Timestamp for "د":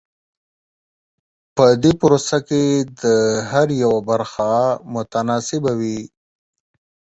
3.01-3.03